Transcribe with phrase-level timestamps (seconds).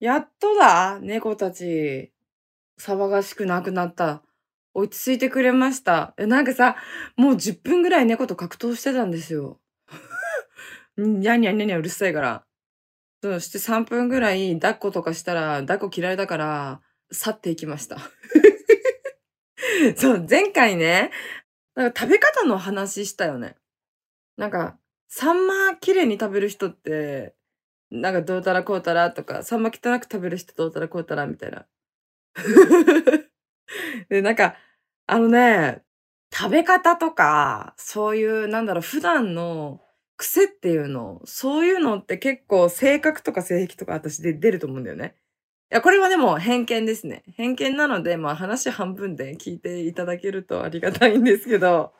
[0.00, 2.12] やっとだ、猫たち、
[2.80, 4.22] 騒がしくなくなった。
[4.74, 6.14] 落ち着いてくれました。
[6.18, 6.76] なんかさ、
[7.16, 9.60] もう10分ぐらい猫と格闘してたんですよ。
[10.98, 12.44] にゃにゃにゃにゃうるさいから。
[13.22, 16.82] そして3分ぐらい抱っことかしたら、抱っこ嫌いだから、
[17.12, 17.98] 去っていきました。
[19.96, 21.10] そう、前回ね、
[21.74, 23.56] なんか食べ方の話したよね。
[24.36, 27.34] なんか、サンマ綺麗に食べる人って、
[27.90, 31.66] なんかどうたらこうたらとか、サンマ汚く食べる人どうたらこうたらみたいな。
[34.08, 34.56] で、なんか、
[35.06, 35.82] あのね、
[36.34, 39.80] 食べ方とか、そういう、なんだろう、普段の
[40.16, 45.14] 癖っていうの、そういうのって結構性格とか性癖とか私で出ると思うんだよね。
[45.72, 47.24] いや、これはでも偏見ですね。
[47.36, 51.92] 偏見なので、まあ話半分で聞いていただけるとありがたいんですけど、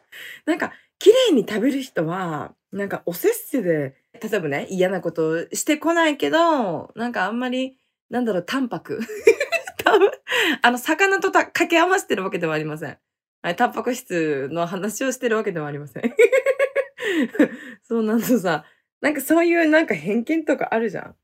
[0.46, 7.78] なんか、綺麗に食べる人は、なんかおせっせで、例えばね、嫌なことしてこないけど、なんかあんまり、
[8.10, 9.00] なんだろう、淡白。
[9.84, 10.10] 多分
[10.62, 12.98] あの、魚とた掛け合わせてるわけではありません。
[13.42, 16.02] はい、タンパク質の話をしてるわけではありません。
[17.82, 18.64] そうなんとさ、
[19.00, 21.16] なんかそういうなんか偏見とかあるじゃん。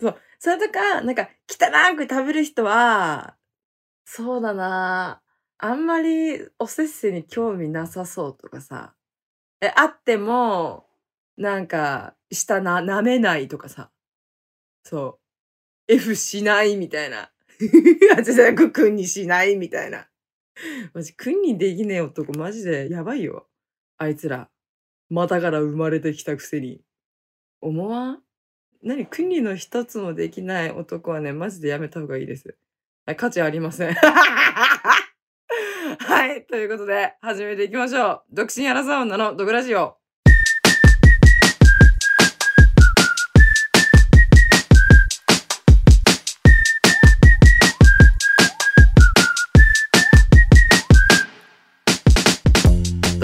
[0.00, 0.16] そう。
[0.38, 3.36] それとか、なんか汚く食べる人は、
[4.04, 5.22] そうだな
[5.58, 8.94] あんまりおせっせに興味なさそうとかさ。
[9.62, 10.89] え、あっても、
[11.40, 13.90] なんか、下な、舐めないとかさ。
[14.84, 15.18] そ
[15.88, 15.94] う。
[15.94, 17.32] F しないみたいな。
[18.14, 20.10] あ、じゃじゃ、くんにしないみたいな。
[20.92, 23.48] マジ、くんにできねえ男、マジでやばいよ。
[23.96, 24.50] あいつら。
[25.08, 26.82] 股から生まれてきたくせに。
[27.62, 28.22] 思わん？
[28.82, 32.54] 何クニの一つもできない男はね、マジでやめた方がいいです。
[33.06, 33.94] はい、価値ありません。
[33.94, 34.02] は
[36.34, 38.30] い、ということで、始めていきましょう。
[38.30, 39.96] 独身アラサー女のドグラジオ。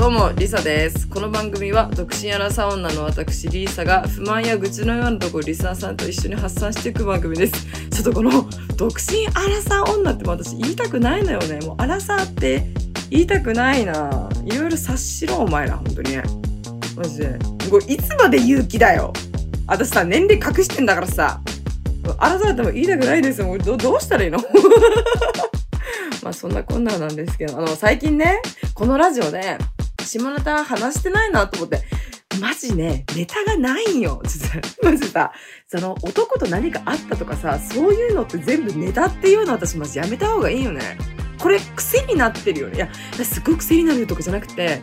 [0.07, 1.09] どうも、リサです。
[1.09, 7.67] この番組は、独身アラサ女の私、リーサが不満や愚痴のようなところリスナーさんと一緒に発散していく番組です。
[7.91, 11.59] ちょっとこの、独身アラサ女って私言いたくないのよね。
[11.67, 12.69] もうアラサって
[13.11, 14.29] 言いたくないな。
[14.45, 16.17] いろいろ察しろ、お前ら、本当に。
[16.97, 17.37] マジで。
[17.69, 19.13] これいつまで勇気だよ。
[19.67, 21.41] 私さ、年齢隠してんだからさ。
[22.19, 23.49] アラサーっても言いたくないですよ。
[23.49, 24.39] もうどどうしたらいいの？
[26.23, 28.41] まあそんなこんななんですけど、あの、最近ね、
[28.73, 29.59] このラジオで、
[30.07, 31.83] 下ネタ話してないなと思って、
[32.41, 34.23] マジね、ネタがないんよ。
[34.27, 35.33] ちょっと、マジさ、
[35.67, 40.99] その男と何かあったとかさ、そういうのって全部ネタっていうの私マジやめた方がいいよね。
[41.39, 42.77] これ癖になってるよね。
[42.77, 42.89] いや、
[43.25, 44.83] すごい癖になるとかじゃなくて、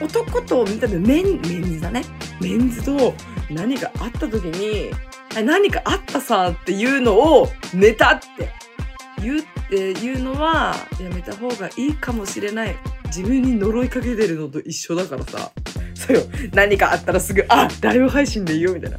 [0.00, 2.02] 男と、多分メン、メンズだね。
[2.40, 3.14] メンズと
[3.50, 4.90] 何かあった時に、
[5.44, 8.50] 何かあったさっていうのをネタって
[9.22, 12.76] 言うっていうのはやめた方がいいかもしれない。
[13.14, 15.50] 自分に呪いかけてるのと一緒だからさ。
[15.94, 16.22] そうよ。
[16.54, 18.98] 何かあったらすぐ、あ、ライブ配信で言おうみたいな。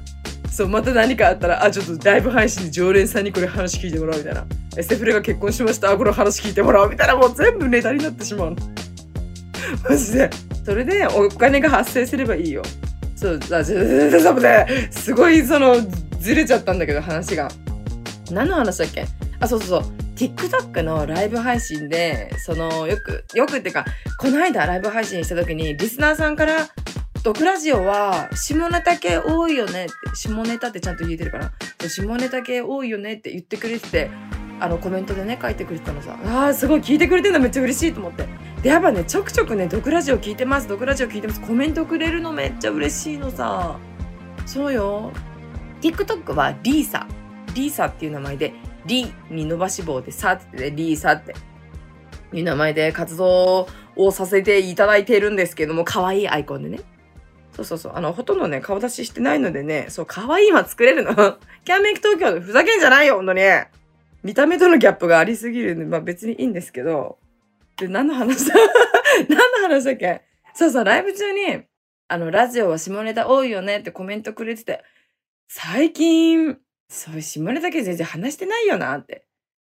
[0.52, 4.46] そう、また何かあったら、あ、ちょっとライブ配信で常連さんにこれ話聞いてもらおうみたいな。
[4.78, 5.92] えセフレが結婚しました。
[5.92, 7.16] あ、これ話聞いてもらおうみたいな。
[7.16, 8.58] もう全部ネタになってしまうの。
[9.90, 10.30] マジで。
[10.66, 12.62] それでお金が発生すればいいよ。
[13.16, 15.76] そう、あ、ちょ、ちょ、ちょ、ね、すごいその、
[16.20, 17.50] ずれちゃったんだけど話が。
[18.32, 19.06] 何の話だっけ？
[19.40, 20.00] あ、そうそうそう。
[20.22, 23.86] TikTok のライブ配信で、その、よく、よくっていうか、
[24.20, 26.68] この間ライブ配信した時に、リスナーさんから、
[27.24, 31.52] ドクラジオは、下ネタ系多いよねって、下ネタってちゃんと言えてるかな
[31.88, 34.12] 下ネタ系多いよねって言ってくれてて、
[34.60, 38.28] あの、コメントでね、書いてくれてたのさ、ああ、すごい聞いてくれてるのめっちゃ嬉しいと思って。
[38.62, 43.80] で、やっぱね、ちょくちょくね、ドクラジオ聞いてます、ドクラジオ聞いてます、コメントくれるのめっちゃ嬉しいのさ。
[44.46, 45.12] そうよ。
[45.81, 47.08] TikTok はリーサ。
[47.56, 48.54] リーサっていう名前で、
[48.86, 51.34] リに伸ばし棒でさってね、リーサって
[52.34, 56.80] いう名前で活動をさせていただいているんですけども、可愛いアイコンでね。
[57.53, 57.94] そうそうそう。
[57.96, 61.14] あの、ほとんどね、顔出ししてないのでね、そう、可愛いは作れるの。
[61.66, 63.42] キャンメイク東京でふざけんじゃないよ、ほんとに。
[64.24, 67.18] 見た目とのギャップがありすぎるんで、まあ別にいいんですけど。
[67.78, 68.56] で、何の話だ？
[69.28, 70.22] 何の話だっけ？
[70.54, 71.63] そうそう、ライブ中に、
[72.07, 74.83] あの、ラジオは下ネタ多いよねってコメントくれてて、
[75.48, 76.57] 最近、
[76.92, 79.26] そういう下ネタ系全然話してないよなって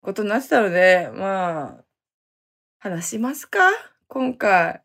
[0.01, 1.85] ことになってたので、まあ、
[2.79, 3.59] 話しますか？
[4.09, 4.81] 今回。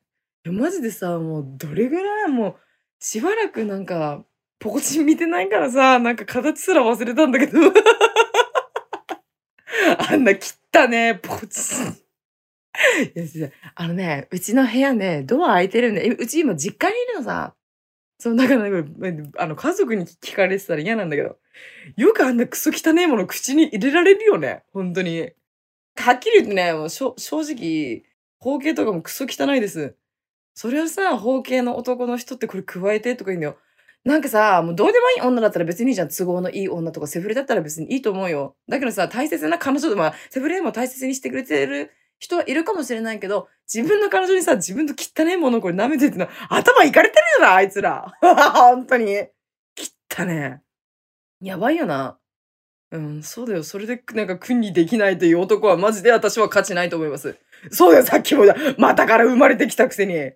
[0.45, 2.55] いや、マジでさ、もうどれぐらいもう、
[2.99, 4.25] しばらくなんか、
[4.59, 7.59] ポコチン見てないからさ、なんか形すら忘れたんだけど。
[10.11, 11.87] あんな切ったね、ポコチン。
[13.15, 17.55] いやあのね、うちの部屋ね、ドア開いてるんで、うち今実家にいるのさ。
[18.19, 18.65] そう、だから、
[19.37, 21.37] あの、家族に聞かれてたら嫌なんだけど、
[21.95, 24.63] よくあんなクソ汚いもの口に入れられるよね。
[24.73, 25.31] 本当に。
[25.95, 28.03] はっきり言ってね、もう正直、
[28.39, 29.95] 包茎とかもクソ汚いです。
[30.55, 33.57] それをさ、包茎の男の人ってこれ加えてとか言うんだよ。
[34.03, 36.09] なんかさ、もうどうでもいい女だったら別にいいじゃん。
[36.09, 38.55] 都合のいい女とかセフレだったら別にいいと思うよ。
[38.69, 48.13] だけどさ、大切な彼女と、まあ、セフレも大切にしてくれてる人はいるかもしれないけど、自分の彼女にさ、自分と汚いものをこれ舐めてってのは、頭いかれてるよな、あいつら。
[48.21, 49.27] 本当に。
[50.09, 50.61] 汚ね
[51.41, 52.17] やばいよな。
[52.91, 53.63] うん、そうだよ。
[53.63, 57.35] それで、なんか、君にできないという男は、マジで私は価値ないと思います。
[57.69, 58.55] そうだよ、さっきもだ。
[58.77, 60.31] またから生まれてきたくせに。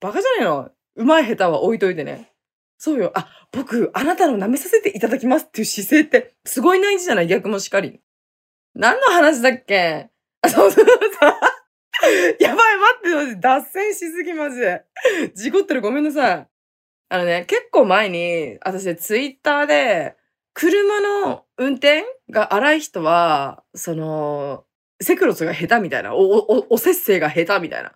[0.00, 0.70] バカじゃねえの。
[0.96, 2.30] うまい下手は置いといてね。
[2.78, 3.10] そうよ。
[3.14, 7.26] あ、僕、あなたの舐めさせていただきますっていう姿勢って、すごい大事じゃない？
[7.26, 8.00] 逆もしかり。
[8.74, 10.10] 何の話だっけ？
[10.48, 10.90] そうそうそ
[11.28, 11.34] う。
[12.40, 14.84] やばい、待って、脱線しすぎ、マジで。
[15.34, 16.48] 事故ってる、ごめんなさい。
[17.08, 20.16] あのね、結構前に、私、ツイッターで、
[20.52, 24.64] 車の運転が荒い人は、その、
[25.00, 27.92] セクロスが下手みたいな、お、お、お節制が下手みたいな。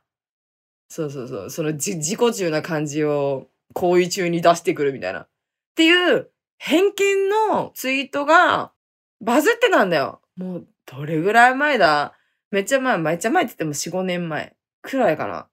[0.89, 5.21] そうそうそう、そのじ、自己中な感じを行為中に出してくるみたいな。
[5.21, 5.29] っ
[5.75, 8.73] ていう偏見のツイートが
[9.21, 10.21] バズってたんだよ。
[10.37, 12.18] もう、どれぐらい前だ？
[12.51, 15.49] めっちゃ前、めっちゃ前って言っても4、5年前くらいかな。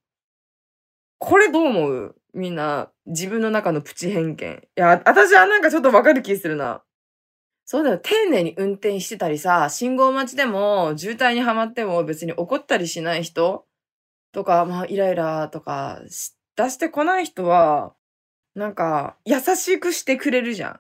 [1.18, 2.16] これどう思う？
[2.34, 4.54] みんな、自分の中のプチ偏見。
[4.56, 6.84] いや、私はなんかちょっとわかる気するな。
[7.66, 7.98] そうだよ。
[7.98, 13.66] 丁寧に運転してたりさ、信号待ちでも、渋滞にはまっても別に怒ったりしない人
[14.34, 16.02] とか、まあ、イライラとか
[16.56, 17.96] 出してこない人は、
[18.54, 20.80] なんか、優しくしてくれるじゃん。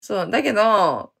[0.00, 1.12] そう、だけど、あ、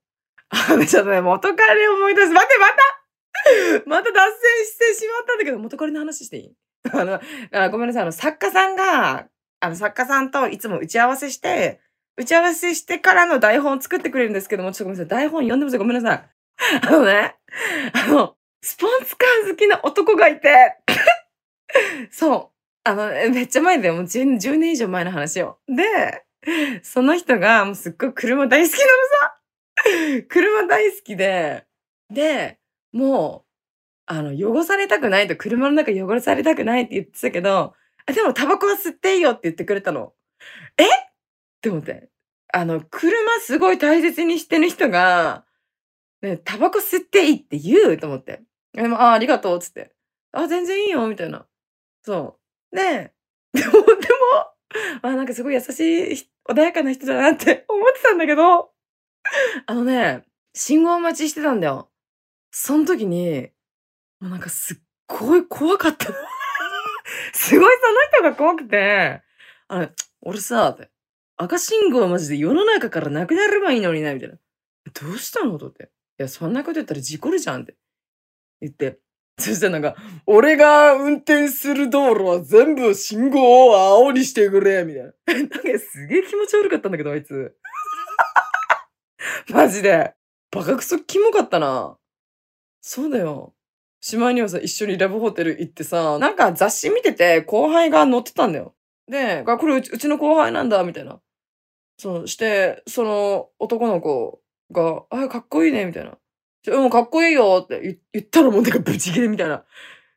[0.86, 2.28] ちょっとね、元彼思い出す。
[2.30, 3.03] 待って、また
[3.86, 6.56] また脱線してしまったんだけど、元彼の話していい？
[6.92, 7.20] あの
[7.52, 8.02] あ、ごめんなさい。
[8.02, 9.26] あの、作家さんが、
[9.60, 11.80] あの、作家さんといつも打ち合わせして、
[12.16, 15.08] 打ち合わせしてからの台本を作ってくれるんですけども、ちょっとごめんなさい。
[15.08, 15.80] 台本読んでません。
[15.80, 16.30] ごめんなさい。
[16.86, 17.36] あのね、
[17.92, 20.76] あの、スポンツカー好きな男がいて、
[22.10, 22.54] そう。
[22.84, 23.94] あの、めっちゃ前だよ。
[23.94, 25.58] もう 10, 10年以上前の話よ。
[25.66, 26.24] で、
[26.82, 29.40] その人がもうすっごい車大好きなのさ。
[30.28, 31.64] 車大好きで、
[32.10, 32.58] で、
[32.94, 33.50] もう、
[34.06, 37.74] あの、汚されたくないと、車の中汚されたくないって言ってたけど、
[38.06, 40.12] あでもタバコは吸っていいよって言ってくれたの。
[40.78, 40.84] え？
[40.84, 40.88] っ
[41.60, 42.08] て思って。
[42.52, 45.44] あの、車すごい大切にしてる人が、
[46.22, 48.42] ね、タバコ吸っていいって言うと思って。
[48.72, 49.92] でも、あ、ありがとう、つって。
[50.32, 51.46] あ、全然いいよ、みたいな。
[52.02, 52.38] そ
[52.72, 52.76] う。
[52.76, 53.12] で、
[53.52, 53.84] でも、でも、
[55.02, 58.70] あ、なんかすごい優しい、穏やかな人だなって思ってたんだけど、
[59.66, 60.24] あのね、
[60.54, 61.90] 信号待ちしてたんだよ。
[62.56, 63.48] その時に、
[64.20, 64.76] もうなんかすっ
[65.08, 66.06] ごい怖かった。
[67.34, 67.76] すごい
[68.12, 69.22] その人が怖くて、
[69.66, 69.90] あれ、
[70.20, 70.78] 俺さ、
[71.36, 74.36] 赤信号はマジで世の中からなくなればいいのにな、みたいな。
[74.92, 75.90] どうしたのとって。
[76.20, 77.74] いや、そんなこと言ったら事故るじゃんって
[78.60, 79.00] 言って。
[79.36, 85.12] そしたらなんか、俺が運転する道路は全部信号を青にしてくれ、みたいな。
[85.34, 87.56] なんかすげえ気持ち悪かったんだけど、あいつ。
[89.48, 90.14] マジで。
[90.52, 91.98] バカクソキモかったな。
[92.86, 93.54] そうだよ。
[94.02, 98.74] しまいにはさ、一緒にラブホテル行ってさ、なんか雑誌見てて後輩が乗ってたんだよ。
[99.10, 101.18] で、これうちうちの後輩なんだ、みたいな。
[101.96, 106.18] そう、して、その男の子が、あ、かっこいいね、みたいな。
[106.66, 109.64] うん、かっこいいよって言ったらもうなんかブチ切れみたいな。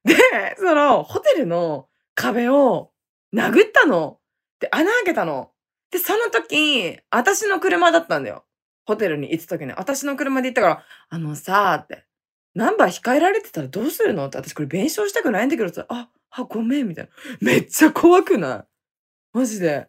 [0.04, 0.16] で、
[0.58, 2.92] その、ホテルの壁を
[3.34, 4.20] 殴ったの。
[4.60, 5.52] で、穴開けたの。
[5.90, 8.44] で、その時、私の車だったんだよ。
[8.86, 9.72] ホテルに行った時に。
[9.72, 12.07] 私の車で行ったから、あのさって、
[12.58, 14.26] ナンバー控えられてたらどうするの？
[14.26, 17.12] って、私これ弁償したくないんだけどさ、あ、あ、ごめん、みたいな。
[17.40, 18.66] めっちゃ怖くな
[19.34, 19.38] い？
[19.38, 19.88] マジで。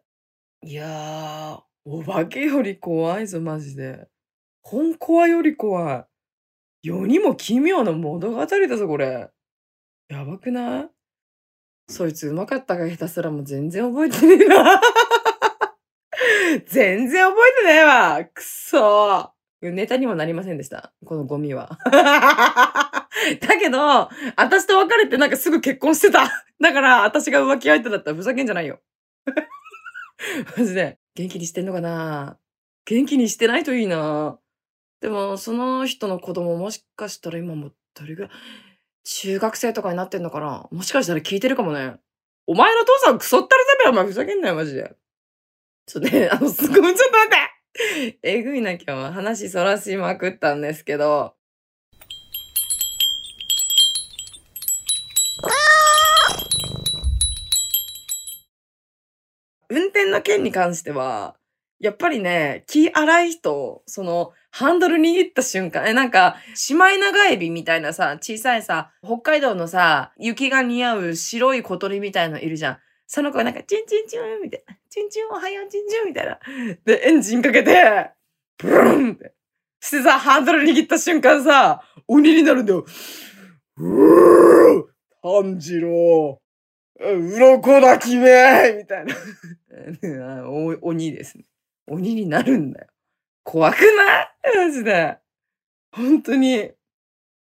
[0.65, 4.09] いやー、お化けより怖いぞ、マジで。
[4.63, 6.07] 本コアより怖
[6.85, 6.89] い。
[6.89, 9.31] 世にも奇妙な物語だぞ、これ。
[10.09, 10.89] やばくない？
[11.89, 14.81] そいつうまかったか下手すらも全然覚えてねえな。
[16.69, 18.25] 全然覚えてねえわ。
[18.27, 20.93] くそネタにもなりませんでした。
[21.05, 21.79] このゴミは。
[21.91, 26.31] だけど、私と別れてなんかすぐ結婚してた。
[26.61, 28.81] だから、私が浮気相手だったらふざけんじゃないよ。
[30.57, 30.99] マジで。
[31.15, 32.39] 元気にしてんのかな
[32.85, 34.39] 元気にしてないといいな。
[35.01, 38.31] でも、その人の子供もしかしたら今もどれぐらい、
[39.03, 41.97] 中学生とかになってんのかなもしかしたら聞いてるかもね。
[42.47, 44.95] お前の父さんクソったるぜべお前ふざけんなよ、マジで。
[45.87, 47.48] ちょっとね、あの、すごい、ちょっと待って
[48.23, 49.13] えぐいな、今日は。
[49.13, 51.35] 話そらしまくったんですけど。
[59.71, 61.37] 運転の件に関しては、
[61.79, 72.79] やっぱりね、気荒い人、その、ハンドル握った瞬間、え、なんか、シマイナガエビみたいなさ、小さいさ、北海道のさ、雪が似合う白い小鳥みたいのいるじゃん。
[73.09, 74.77] その子がなんか、チンチンチンみたいな。
[74.91, 76.39] チンチンおはようチンチンみたいな。
[76.85, 78.11] で、エンジンかけて、
[78.59, 79.33] ブルンって。
[79.81, 82.85] してさ、ハンドル握った瞬間さ、鬼になるんだよ。
[83.79, 84.85] うー
[85.23, 86.39] 炭治郎。
[87.01, 89.07] 鱗だ君みたい
[90.03, 90.67] なお。
[90.89, 91.45] 鬼ですね。
[91.87, 92.89] 鬼になるんだよ。
[93.43, 94.57] 怖くない？
[94.67, 95.17] マジで。
[95.93, 96.73] 本当に。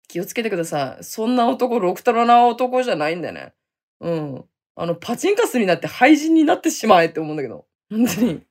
[0.08, 1.04] 気をつけてください。
[1.04, 3.54] そんな男、ろくたろな男じゃないんだね。
[4.00, 4.49] うん。
[4.82, 7.66] あの、パチンカスになって廃人になってしまえって思うんだけど。
[7.90, 8.42] 本当に。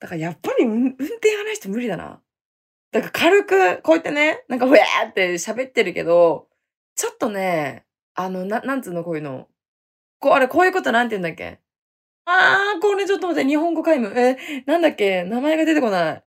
[0.00, 2.20] だからやっぱり運転話して無理だな。
[2.90, 6.48] だから軽く、こうやってね、なんかウェーって喋ってるけど、
[6.96, 9.46] ちょっとね、あの、な、なんつうの、こういうの。
[10.18, 11.60] こう、あれ、こういうことなんて言うんだっけ
[12.24, 14.12] あー、これちょっと待って、日本語皆無。
[14.18, 14.36] え、
[14.66, 16.24] なんだっけ名前が出てこない。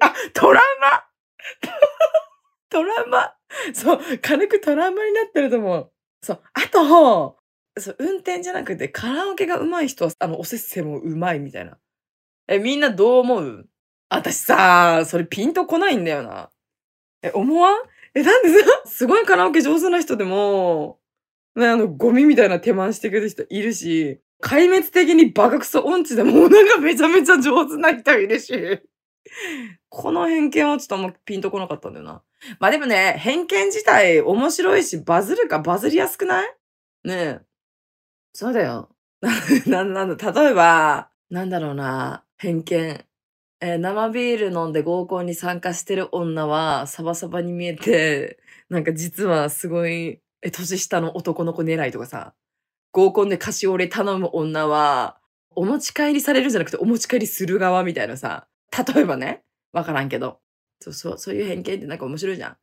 [0.00, 1.04] あ、トラウマ
[2.70, 3.34] トラウマ
[3.72, 5.92] そう、軽くトラウマになってると思う。
[6.22, 7.37] そう、あと、
[7.80, 11.78] そう、運転じゃなくてカラオケが上手い人は、あの、おせっせも上手いみたいな。
[12.48, 13.68] え、みんなどう思う？
[14.08, 16.50] 私さ、それピンとこないんだよな。
[17.22, 17.76] え、思わん？
[18.14, 20.98] え、なんでさ、すごいカラオケ上手な人でも、
[21.56, 28.80] ね、あの、ゴミみたいな手間してくる人いるし、壊滅的にバカクソ音痴でもなんかめちゃめちゃ上手な人いるし。
[29.90, 32.22] この偏見はちょっとあんまピンとこなかったんだよな。
[32.60, 36.56] まあでもね、偏見自体面白いし、バズるかバズりやすくない？
[37.04, 37.40] ねえ。
[38.38, 38.88] そうだよ。
[39.66, 43.04] な、なんだ、例えば、なんだろうな、偏見。
[43.60, 48.38] えー、生ビール飲んで合コンに参加してる女はサバサバに見えて、
[48.70, 52.32] なんか実はすごい、え、年下の男の子狙いとかさ、
[52.92, 55.18] 合コンで菓子折れ頼む女は、
[55.56, 58.46] お持ち帰りされるじゃなくてお持ち帰りする側みたいなさ、
[58.94, 59.42] 例えばね、
[59.72, 60.38] わからんけど。
[60.80, 62.56] そうそう、そういう偏見ってなんか面白いじゃん。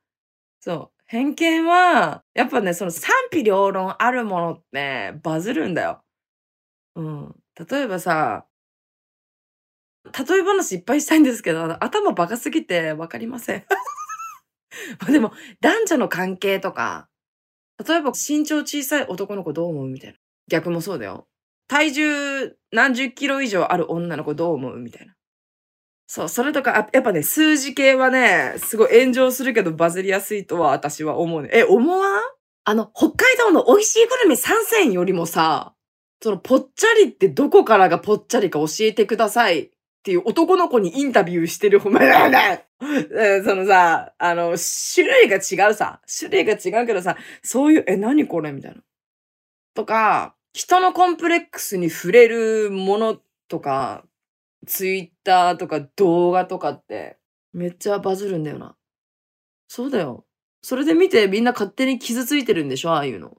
[0.62, 0.95] そう。
[1.07, 6.01] 偏見は、やっぱね、その賛否両論あるものってバズるんだよ。
[6.95, 7.35] うん。
[7.69, 8.47] 例えばさ、
[10.05, 13.65] 例え話いっぱいしたいんですけど、頭バカすぎてわかりません。
[15.00, 15.31] ま でも、
[15.62, 17.09] 男女の関係とか、
[17.85, 20.17] 例えば身長小さい男の子どう思うみたいな。
[20.47, 21.27] 逆もそうだよ。
[21.67, 25.15] 体重何十キロ以上ある女の子どう思うみたいな。
[26.07, 31.50] そう、それとか、やっぱね、数字系はね、すごい炎上するけどバズりやすいとは私は思うね。
[31.51, 32.21] え、思わん？
[32.65, 35.74] あの、北海道の美味しいグルメ参戦よりもさ、
[36.21, 39.69] そのぽっちゃりってどこからがぽっちゃりか教えてくださいっ
[40.03, 42.65] ていう男の子にインタビューしてるほ んまだね。
[43.43, 44.55] そのさ、あの、
[44.95, 46.01] 種類が違うさ。
[46.19, 48.51] 種類が違うけどさ、そういう、え、何これ？
[48.51, 48.77] みたいな。
[49.74, 53.17] とか、人のコンプレックスに触れるもの
[53.50, 54.04] とか、
[54.65, 57.17] ツイッターとか動画とかって、
[57.53, 58.75] めっちゃバズるんだよな。
[59.67, 60.25] そうだよ。
[60.62, 63.38] それで見てみんな勝手に傷ついてるんでしょああいうの。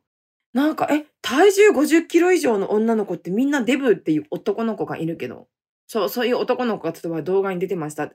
[0.53, 5.49] なんか、え、体重50キロ以上の女の子ってみんなデブっていう男の子がいるけど、
[5.87, 8.11] そう、そういう男の子が例えば動画に出てました。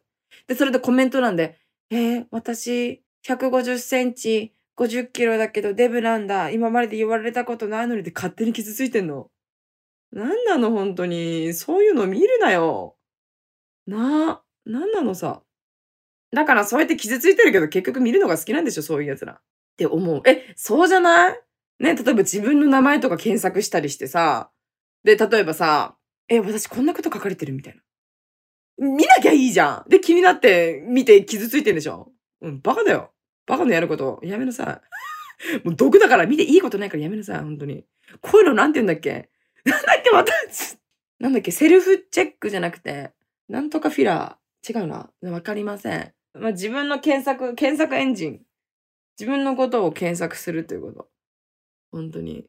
[0.48, 6.50] で、それでコメント欄で、えー、私、150センチ、50キロだけどデブなんだ。
[6.50, 9.30] 今までで言われたことないのにって勝手に傷ついてんの。
[10.12, 11.54] なんなの本当に。
[11.54, 12.96] そういうの見るなよ。
[13.88, 15.42] な、なんなのさ。
[16.34, 19.34] だからそうやって傷ついてるけど結局見るのが好きなんでしょそういう奴ら。
[19.34, 19.42] っ
[19.78, 20.22] て思う。
[20.26, 21.40] え、そうじゃない？
[21.80, 24.52] ね、例えば自分の名前とか検索したりしてさ。
[25.04, 25.96] で、例えばさ、
[26.30, 27.82] え、私こんなこと書かれてるみたいな。
[28.88, 29.90] 見なきゃいいじゃん。
[29.90, 32.12] で、気になって見て傷ついてんでしょ
[32.42, 33.12] うん、バカだよ。
[33.48, 34.82] バカのやることやめなさ
[35.64, 35.66] い。
[35.66, 37.84] もう毒だから見ていいことないからやめなさい、本当に。
[38.22, 39.30] こういうのなんて言うんだっけ？
[39.66, 40.34] なんだっけまた、
[41.20, 43.12] なんだっけセルフチェックじゃなくて、
[43.52, 44.80] なんとかフィラー。
[44.80, 45.10] 違うな。
[45.24, 46.14] わかりません。
[46.34, 48.42] まあ、自分の検索、検索エンジン。
[49.20, 51.10] 自分のことを検索するということ。
[51.92, 52.46] 本当に。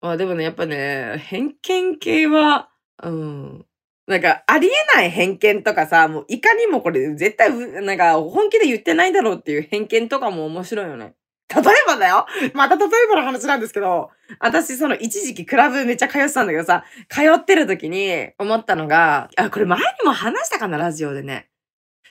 [0.00, 2.70] まあでもね、やっぱね、偏見系は、
[3.02, 3.66] うん。
[4.06, 7.50] なんか、ありえない偏見とかさ、もういかにもこれ絶対、
[7.82, 11.16] なんか本気で言ってないだろうっていう偏見とかも面白いよね。
[11.48, 14.10] 例えばだよまた例えばの話なんですけど、
[14.40, 21.48] 私その一時期クラブめっちゃ通ってたんだけどさ、通ってる時に思ったのが、あ、これ前にも話したかな、ラジオでね。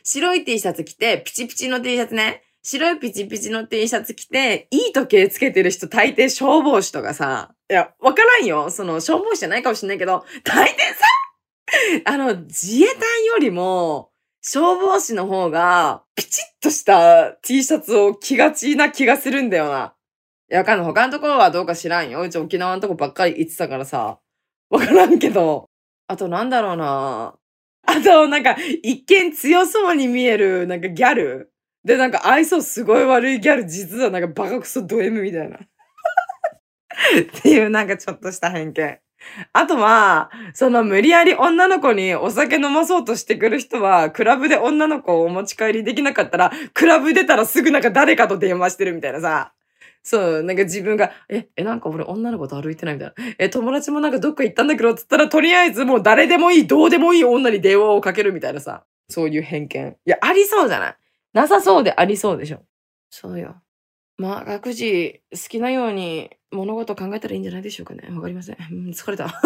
[0.04, 2.44] 白い T シャツ着て、ピチピチの T シャツね。
[2.62, 8.70] 白いピチピチの T シャツ着て、いい時計つけてる人大抵消防士とかさ、いや、わからんよ。
[8.70, 10.76] その消防士じゃないかもしんないけど、大抵さ、
[12.06, 14.12] あの、自衛隊よりも、
[14.46, 19.96] 消防士の方が、ピチッとした T シャツを着がちな気がするんだよな。
[20.52, 20.86] いや、わかんない。
[20.86, 22.20] 他のところはどうか知らんよ。
[22.22, 24.20] うち沖縄のとこばっかり行ってたからさ。
[24.70, 25.70] わからんけど。
[26.08, 27.36] あとなんだろうな。
[27.86, 31.54] あと、なんか、一見強そうに見える、なんかギャル。
[31.86, 35.58] で、なんか愛想すごい悪いギャル、実はなんかバカクソド M みたいな。
[35.58, 39.03] っていうなんかちょっとした偏見。
[39.54, 49.54] あとは、その無理やり女の子にお酒飲まそうとしてくる人は、クラブで女の子をお持ち帰りできなかったら、クラブ出たらすぐなんか誰かと電話してるみたいなさ。
[50.06, 53.14] そう、なんか自分が、え、え、なんか俺女の子と歩いてないみたいな。
[53.40, 58.84] え、友達もなんかどっか行ったんだけど、つったらとりあえずもう誰でもいい、どうでもいい女に電話をかけるみたいなさ。
[59.10, 59.96] そういう偏見。
[60.06, 60.96] いや、ありそうじゃない？
[61.34, 62.62] なさそうでありそうでしょ。
[63.10, 63.63] そうよ。
[64.24, 68.08] まあ、学児、好きなように物事考えたらいいんじゃないでしょうかね。
[68.16, 68.56] わかりません。
[68.96, 69.26] 疲れた。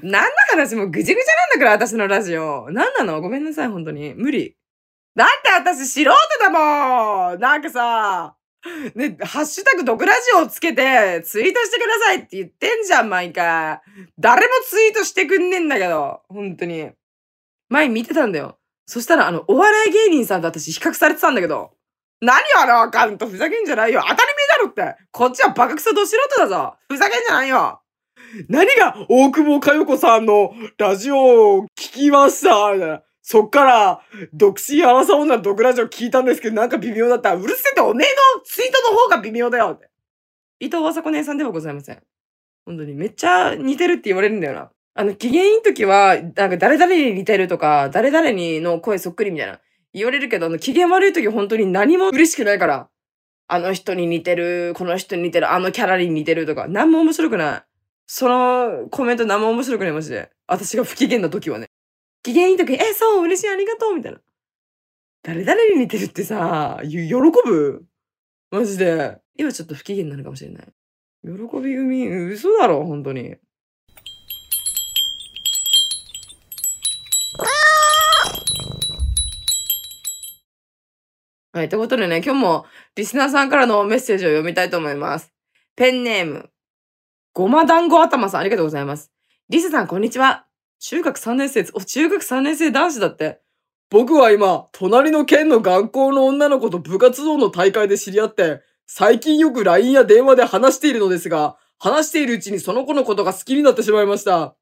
[0.00, 2.68] 何の話もぐちゃぐちゃなんだから、私のラジオ。
[2.70, 3.20] 何なの？
[3.20, 4.14] ごめんなさい、本当に。
[4.14, 4.56] 無理。
[5.16, 8.36] だって私素人だもんなんかさ、
[8.94, 13.80] ね、ハッシュタグ毒ラジオをつけてツイートしてくださいって言ってんじゃん、毎回。
[14.20, 16.92] 誰もツイートしてくんねえんだけど、本当に。
[17.70, 18.60] 前見てたんだよ。
[18.86, 21.73] そしたらあの、お笑い芸人さんと私比較されてたんだけど。
[22.24, 24.00] 何あのアカウントふざけんじゃないよ。
[24.02, 25.04] 当たり前だろって。
[25.12, 26.74] こっちはバカクソど素人だぞ。
[26.88, 27.80] ふざけんじゃないよ。
[28.48, 33.02] 何が大久保佳代子さんのラジオを聞きましたみたいな。
[33.22, 34.00] そっから、
[34.34, 37.34] 独身アラサ女の毒ラジオ聞いたんですけど、なんか微妙だった。
[37.34, 39.88] うるせえっておめえのツイートの方が微妙だよって。
[40.60, 42.02] 伊藤和子姉さんではございません。
[42.66, 44.70] 本当にめっちゃ似てるって言われるんだよな。
[44.94, 49.58] あの、機嫌いい時は、なんか誰々に似てるとか、誰々にの声そっくりみたいな
[49.94, 52.88] 言われるけど、あの、機嫌悪い時本当に何も嬉しくないから。
[53.46, 57.62] あの人に似てる、この人に似てる、あのキャラに似てるとか、何も面白くない。
[58.06, 60.30] そのコメント何も面白くないマジで。
[60.46, 61.68] 私が不機嫌な時はね。
[62.22, 64.20] 機嫌いい時に、え、そう、嬉しい、ありがとう、みたいな。
[65.22, 67.12] 誰々に似てるってさ、喜
[67.46, 67.84] ぶ？
[68.50, 69.18] マジで。
[69.36, 70.66] 今ちょっと不機嫌なのかもしれない。
[71.24, 73.36] 喜び組、嘘だろ、本当に。
[81.54, 81.68] はい。
[81.68, 85.32] ということでね、今日もリスナーさんからのメッセージを読みたいと思います。
[85.76, 86.50] ペンネーム、
[87.32, 89.12] ごま団子頭さん、ありがとうございます。
[89.48, 90.46] リスさん、こんにちは。
[90.80, 93.40] 中学3年生、お、中学3年生男子だって。
[93.88, 104.56] 僕は今、隣の県の学校の女の子と部活動の大会で知り合って、最近よく LINE や電話で話しているのですが、話しているうちにその子のことが好きになってしまいました。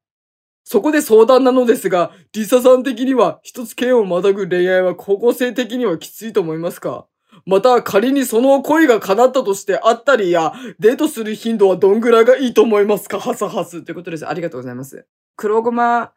[0.63, 7.05] そこで相談なのですが、リサさん的には一つ県をまたぐ恋愛は高校生的にはきついと思いますか？
[7.45, 13.19] また仮にその恋が叶ったとして会ったりやデートする頻度はどんぐらいがいいと思いますか？
[13.19, 14.27] ハサハスということです。
[14.27, 15.05] ありがとうございます。
[15.35, 16.13] 黒ごま、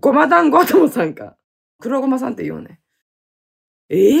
[0.00, 1.36] ごま団子頭さんか。
[1.78, 2.80] 黒ごまさんって言うね。
[3.90, 4.18] ええ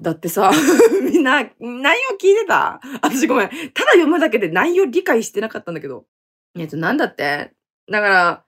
[0.00, 0.50] だってさ、
[1.02, 2.80] みんな、内容聞いてた？
[3.00, 3.48] 私ごめん。
[3.48, 3.54] た
[3.84, 6.04] だ読むだけで内容理解してなかったんだけど。
[6.56, 7.52] えっと、なんだって？
[7.90, 8.44] だから、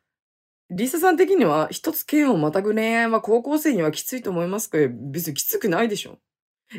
[0.70, 4.78] リサさん的には一つ剣をまたぐ恋愛は高校生にはきついと思いますか？
[4.88, 6.18] 別にきつくないでしょ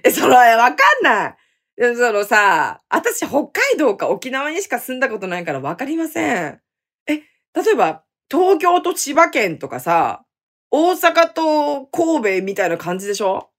[0.03, 1.35] え、それわかんない
[1.95, 6.61] そのさ、私北海道か沖縄にしか住んだことないからわかりません。
[7.07, 7.23] え、例
[7.73, 10.23] えば、東京と千葉県とかさ、
[10.69, 13.49] 大阪と神戸みたいな感じでしょ？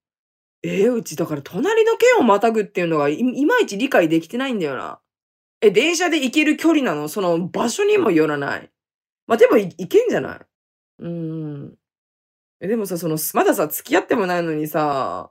[0.63, 5.01] えー、うちだから隣の県をまたぐっていうのがいいまいち理解できてないんだよな。
[5.61, 7.09] え、電車で行ける距離なの？
[7.09, 8.71] その場所にもよらない。
[9.27, 10.41] まあ、でもい、いけんじゃない？
[11.01, 11.75] うん。
[12.61, 15.31] え、でもさ、その、まださ、付き合ってもないのにさ、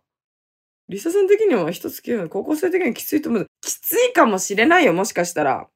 [0.90, 3.48] リサさん的には一月は高校生的にきついと思う。
[3.62, 5.68] きついかもしれないよ、もしかしたら。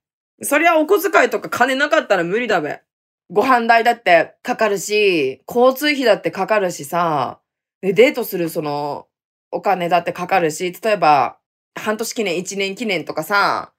[0.41, 2.81] そりゃお小遣いとか金なかったら無理だべ。
[3.29, 7.39] ご飯代だってかかるし、交通費だってかかるしさ、
[7.81, 9.07] で、デートするその、
[9.51, 11.39] お金だってかかるし、例えば、
[11.75, 13.71] 半年記念、一年記念とかさ、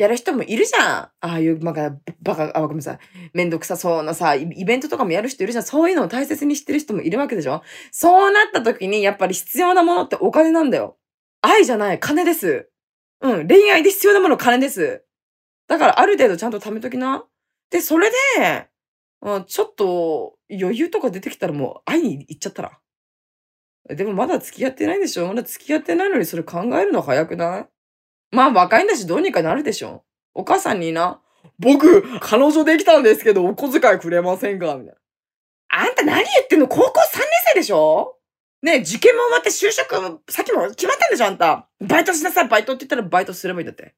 [0.00, 0.86] やる人もいるじゃん。
[0.88, 2.98] ああいう、バカ、バカ、あ、ごめんなさい。
[3.34, 5.64] めんどくさそうなさ、イベントとかもやる人いるじゃん。
[5.64, 7.62] そういうのを大切にしてる人もいるわけでしょ？
[7.92, 10.96] そうなった時に、やっぱり必要なものってお金なんだよ。
[11.42, 12.70] 愛じゃない、金です。
[13.20, 15.04] うん、恋愛で必要なもの金です。
[15.68, 17.26] だからある程度ちゃんと貯めときな。
[17.70, 18.68] で、それで、
[19.20, 22.78] うん、ちょっと余裕とか出てきたらもう会いに行っちゃったら。
[23.94, 25.28] でもまだ付き合ってないでしょ？
[25.28, 27.68] まだ付き合ってないのにそれ考えるの早くない？
[28.30, 30.04] まあ若いんだしどうにかなるでしょ。
[30.34, 31.20] お母さんにな、
[31.58, 34.74] 僕、彼女できたんですけど、お小遣いくれませんか？
[34.76, 34.94] みたいな。
[35.68, 36.68] あんた何言ってんの？
[36.68, 38.16] 高校3年生でしょ？
[38.62, 39.94] ねえ受験も終わって就職、
[40.30, 41.68] さっきも決まったんでしょあんた。
[41.80, 43.94] バイトしなさい、バイトって言ったらバイトすればいいんだって。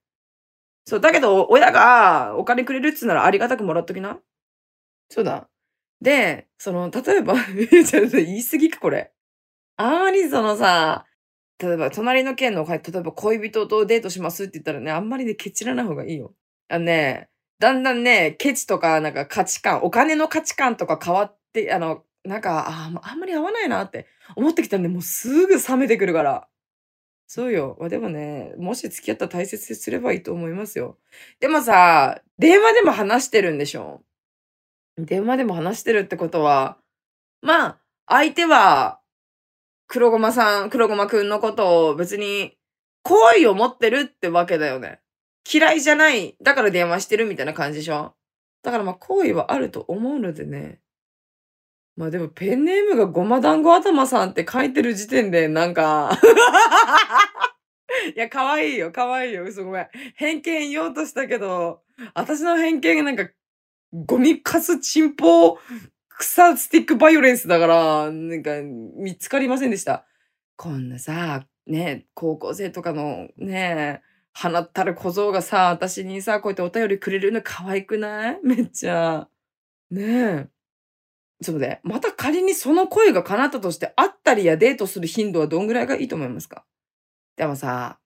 [0.84, 4.18] そう、だけど、親がお金くれるっつうならありがたくもらっときな。
[5.08, 5.48] そうだ。
[6.00, 9.12] で、その、例えば、 言い過ぎか、これ。
[9.76, 11.06] あまりそのさ、
[11.62, 16.34] 例えば、隣の県の、例えば恋人とデートしますって言ったらね、あんまりね、ケチらない方がいいよ。
[16.68, 26.48] あのね、だんだんね、ケチとか、なんか価値観、お金の価値観とか変わって、あの、なんか、ああんまり合わないなって思ってきたんで、もうすぐ冷めてくるから。
[27.28, 27.76] そうよ。
[27.80, 30.98] まあでもね、もし付き合ったら大切にすればいいと思いますよ。
[31.40, 34.02] でもさ、電話でも話してるんでしょ？
[34.98, 36.78] 電話でも話してるってことは、
[37.42, 39.00] まあ、相手は、
[39.92, 42.56] 黒ごまさん、黒ごまくんのことを別に、
[43.02, 45.00] 好意を持ってるってわけだよね。
[45.52, 46.34] 嫌いじゃない。
[46.42, 48.14] だから電話してるみたいな感じでしょ
[48.62, 50.80] だからまあ、好意はあると思うのでね。
[51.94, 56.18] まあでも、ペンネームがごま団子頭さんって書いてる時点で、なんか、
[58.16, 59.88] いや、可愛いよ、可愛いよ、嘘ごめん。
[60.14, 61.82] 偏見言おうとしたけど、
[62.14, 63.30] 私の偏見がなんか、
[63.92, 65.58] ゴミカスチンポ
[66.18, 70.04] 草スティックバイオレンスだから、なんか、見つかりませんでした。
[70.56, 74.02] こんなさ、ね、高校生とかのね、
[74.34, 78.40] 放ったる小僧がさ、私にさ、こうやってお便りくれるの可愛くない？
[78.42, 79.28] めっちゃ。
[79.90, 80.48] ねえ。
[81.44, 86.64] ちょっとね、また仮にその声が叶ったとして、会ったりやデートする頻度はどんぐらいがいいと思いますか？
[87.36, 87.98] でもさ、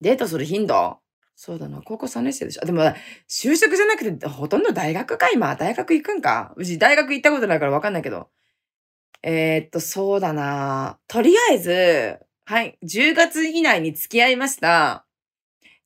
[0.00, 0.98] デートする頻度
[1.38, 2.64] そうだな、高校3年生でしょ？
[2.64, 2.82] でも、
[3.28, 5.54] 就職じゃなくて、ほとんど大学か、今。
[5.54, 6.54] 大学行くんか？
[6.56, 8.30] うち大学行ったことないからわかんないけど。
[9.22, 10.98] えー、っと、そうだな。
[11.08, 15.06] とりあえず、はい、10月以内に付き合いました。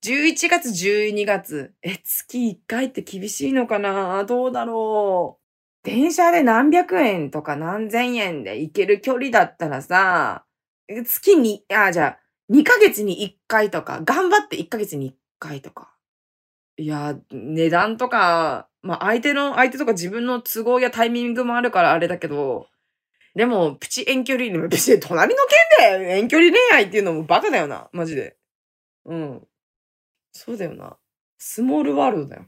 [0.05, 1.75] 11月、12月。
[1.83, 4.25] え、月1回って厳しいのかな？
[4.25, 5.41] どうだろう。
[5.83, 10.45] 電車で何百円とか何千円で行ける距離だったらさ、
[11.05, 12.19] 月に、あ、じゃあ、
[12.53, 15.97] 2ヶ月に1回とか、頑張って1ヶ月に1回とか。
[16.77, 22.69] いや、値段とか、まあ相手の、相手とか自分の都合やタイミングもあるからあれだけど、
[23.35, 25.41] でも、プチ遠距離、別に隣の
[25.79, 28.37] 県で遠距離恋愛っていうのもバカだよな、マジで。
[29.05, 29.49] うん。
[30.33, 30.97] そうだよな。
[31.39, 32.47] スモールワールドだよ。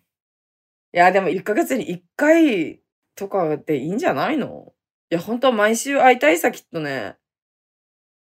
[0.92, 2.81] いや、でも1ヶ月に1回
[3.14, 4.72] とかでいいんじゃないの？
[5.11, 7.16] いや、本当は毎週会いたいさ、きっとね。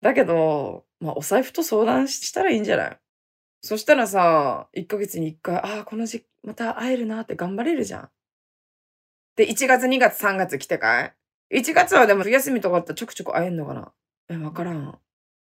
[0.02, 3.00] だけど、まあ、お財布と相談したらいいんじゃない？
[3.66, 8.10] そしたらさ、1ヶ月に1回、ああ、この時また会えるなって頑張れるじゃん。
[9.36, 13.92] で、1月、2月、3月来てかい ?1 月はでも冬休みとかあったらちょくちょく会えんのかな？
[14.30, 14.98] え、わからん。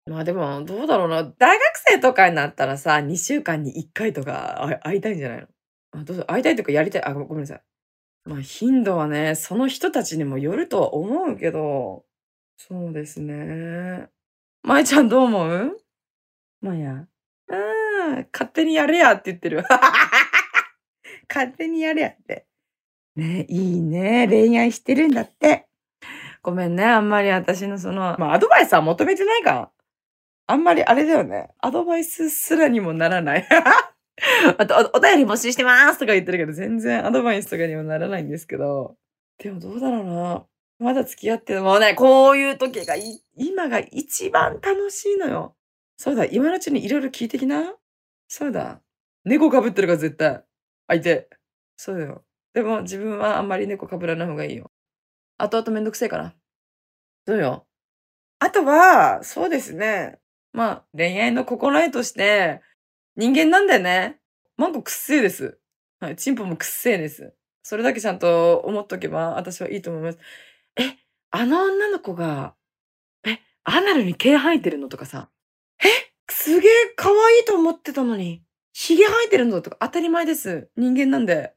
[0.07, 1.25] まあでも、どうだろうな。
[1.25, 5.47] 大学生とかになったらさ、2週間に1回とか会いたいんじゃないの？
[5.93, 7.05] あどうぞ会いたいとかやりたい。
[7.05, 7.63] あ、ごめんなさい。
[8.25, 12.05] まあ頻度はね、その人たちにもよるとは思うけど、
[12.59, 14.09] そうですね。
[14.63, 15.79] まえちゃんどう思う？
[16.63, 17.09] まあや。
[17.49, 17.57] う
[18.21, 19.65] ん、勝手にやれやって言ってる。
[21.29, 22.47] 勝手にやれやって。
[23.17, 24.27] ねいいね。
[24.29, 25.67] 恋愛してるんだって。
[26.43, 26.85] ごめんね。
[26.85, 29.73] あんまり私のその、まあアドバイスは求めてないか。
[30.47, 31.49] あんまりあれだよね。
[31.59, 33.47] アドバイスすらにもならない。
[34.59, 38.97] あと、おお便り募集してますとか言ってるけど、全然アドバイスとかにもならないんですけど。
[39.39, 40.47] でもどうだろうな。
[40.79, 41.63] まだ付き合ってる。
[41.63, 45.55] もうね、こういう時がい、今が一番楽しいのよ。
[45.97, 47.75] そうだ、今のうちにいろいろ聞いてきな。
[48.29, 48.81] そうだ。
[49.25, 50.45] 猫かぶってるから絶対。
[50.89, 51.29] 相手。
[51.77, 52.25] そうだよ。
[52.55, 54.71] でも自分はあんまり猫かぶらない方がいいよ。
[55.39, 56.35] 後々めんどくせえから。
[57.27, 57.67] そうよ。
[58.39, 60.19] あとは、そうですね。
[60.53, 62.61] まあ、恋愛の心得として、
[63.17, 64.21] 人間なんだよね。
[64.57, 65.59] マンコくっせえです。
[66.01, 67.35] はい、チンポもくっせえです。
[67.63, 70.19] それだけちゃんと思っとけば、私はいいと思います。
[70.77, 70.97] え、
[71.31, 72.55] あの女の子が、
[73.27, 75.31] え、アナルに毛生えてるのとかさ、
[76.47, 78.41] すげえ可愛いと思ってたのに、
[78.73, 80.69] 髭生えてるのとか当たり前です。
[80.77, 81.55] 人間なんで。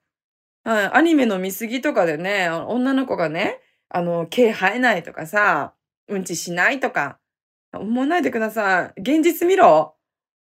[0.63, 5.75] はい、アニメの見過ぎとかでね、女の子がね、あの、毛生えないとかさ、
[6.07, 7.19] うんちしないとか、
[7.71, 9.01] 思わないでください。
[9.01, 9.95] 現実見ろ。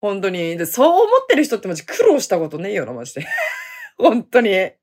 [0.01, 0.57] 本当に。
[0.57, 3.27] で、そう思ってる人ってマジ苦労したことねえよな、マジで。
[3.99, 4.49] 本当に。
[4.49, 4.79] え、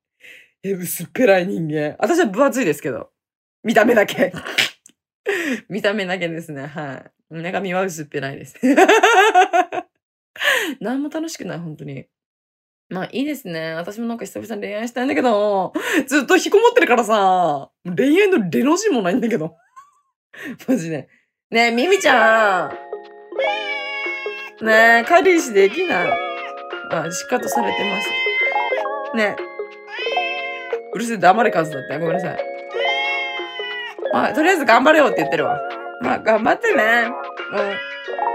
[0.63, 1.95] 薄っぺらい人間。
[1.97, 3.09] 私は分厚いですけど。
[3.63, 4.31] 見た目だけ。
[5.69, 6.67] 見た目だけですね。
[6.67, 7.19] はい。
[7.31, 8.55] 中身は薄っぺらいです。
[10.79, 12.05] 何も楽しくない、本当に。
[12.89, 13.73] まあいいですね。
[13.73, 15.73] 私もなんか久々に恋愛したいんだけど、
[16.07, 19.55] ずっと引きこもってるからさ、恋愛のレの字もないんだけど。
[20.67, 21.07] マジで。
[21.51, 22.67] ねえ、ミミちゃ
[24.61, 24.65] ん。
[24.65, 26.09] ねえ、彼氏できない。
[26.91, 28.09] あ、しっかりとされてます。
[29.15, 29.49] ねえ。
[30.93, 31.97] うるせえ、黙れ数だって。
[31.99, 32.37] ごめんなさい。
[34.11, 35.59] まあ、とりあえず頑張れよって言ってるわ。
[36.01, 37.11] まあ、頑張ってね。
[37.53, 37.88] うん。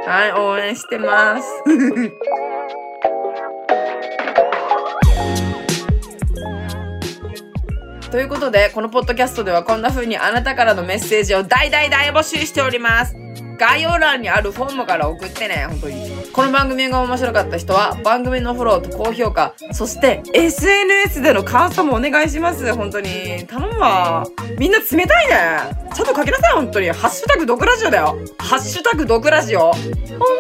[0.06, 1.48] はい、応援してます。
[8.10, 13.16] ということで、このポッドキャストではこんな風にあなたからのメッセージを大大大募集しております。
[13.64, 16.10] 概要欄にあるフォームから送ってね、本当に。
[16.34, 22.74] この番組が面白かった人は、番組のフォローと高評価、そして SNS での感想もお願いします。
[22.74, 23.46] 本当に。
[23.46, 24.26] 頼むわ。
[24.58, 25.86] みんな冷たいね。
[25.94, 26.90] ちゃんと書きなさい、本当に。
[26.90, 28.18] ハッシュタグ毒ラジオだよ。
[28.36, 29.72] ハッシュタグ毒ラジオ。
[29.72, 29.76] ほ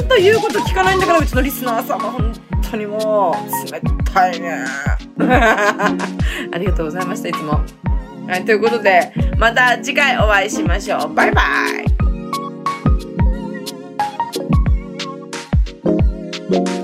[0.04, 2.10] んと言うこと聞かないんだから、うちのリスナー様。
[2.10, 2.32] 本
[2.70, 3.34] 当にも
[3.66, 3.80] う、冷
[4.12, 4.66] たいね。
[6.52, 7.62] ありがとうございました、いつも。
[8.28, 11.14] はい、ということで、また次回お会いしましょう。
[11.14, 12.03] バイバイ
[16.50, 16.83] Bye.